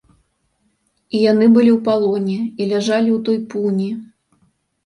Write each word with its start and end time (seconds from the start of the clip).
І 1.17 1.19
яны 1.31 1.45
былі 1.57 1.71
ў 1.77 1.79
палоне 1.89 2.39
і 2.61 2.67
ляжалі 2.73 3.09
ў 3.17 3.21
той 3.29 3.39
пуні. 3.53 3.91